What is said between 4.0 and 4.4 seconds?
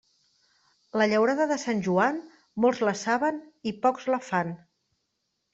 la